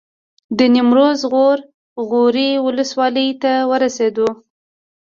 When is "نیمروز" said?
0.73-1.19